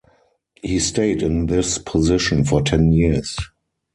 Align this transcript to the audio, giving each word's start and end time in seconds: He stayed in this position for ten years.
He 0.63 0.79
stayed 0.79 1.21
in 1.21 1.45
this 1.45 1.77
position 1.77 2.43
for 2.43 2.63
ten 2.63 2.91
years. 2.91 3.37